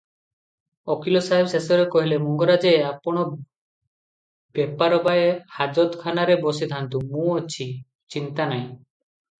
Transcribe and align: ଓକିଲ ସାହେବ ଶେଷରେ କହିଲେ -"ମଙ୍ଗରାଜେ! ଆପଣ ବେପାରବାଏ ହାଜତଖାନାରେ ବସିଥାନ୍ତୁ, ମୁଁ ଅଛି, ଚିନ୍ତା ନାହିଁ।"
ଓକିଲ 0.93 1.19
ସାହେବ 1.25 1.51
ଶେଷରେ 1.51 1.83
କହିଲେ 1.95 2.17
-"ମଙ୍ଗରାଜେ! 2.23 2.71
ଆପଣ 2.93 3.27
ବେପାରବାଏ 4.61 5.29
ହାଜତଖାନାରେ 5.61 6.43
ବସିଥାନ୍ତୁ, 6.49 7.05
ମୁଁ 7.15 7.31
ଅଛି, 7.45 7.71
ଚିନ୍ତା 8.17 8.53
ନାହିଁ।" 8.55 8.67